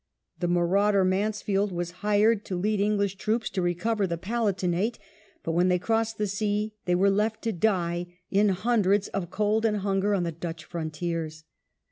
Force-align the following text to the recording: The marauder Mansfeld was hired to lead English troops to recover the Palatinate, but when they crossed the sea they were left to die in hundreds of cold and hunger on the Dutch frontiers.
The 0.39 0.47
marauder 0.47 1.03
Mansfeld 1.05 1.71
was 1.71 1.91
hired 2.01 2.43
to 2.45 2.57
lead 2.57 2.79
English 2.81 3.17
troops 3.17 3.51
to 3.51 3.61
recover 3.61 4.07
the 4.07 4.17
Palatinate, 4.17 4.97
but 5.43 5.51
when 5.51 5.67
they 5.67 5.77
crossed 5.77 6.17
the 6.17 6.25
sea 6.25 6.73
they 6.85 6.95
were 6.95 7.11
left 7.11 7.43
to 7.43 7.51
die 7.51 8.17
in 8.31 8.49
hundreds 8.49 9.09
of 9.09 9.29
cold 9.29 9.63
and 9.63 9.77
hunger 9.77 10.15
on 10.15 10.23
the 10.23 10.31
Dutch 10.31 10.65
frontiers. 10.65 11.43